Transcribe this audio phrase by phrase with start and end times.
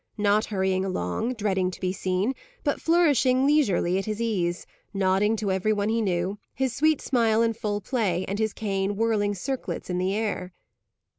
[0.17, 5.51] Not hurrying along, dreading to be seen, but flourishing leisurely at his ease, nodding to
[5.51, 9.91] every one he knew, his sweet smile in full play, and his cane whirling circlets
[9.91, 10.53] in the air.